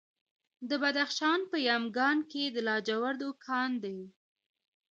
[0.69, 3.99] د بدخشان په یمګان کې د لاجوردو کان دی.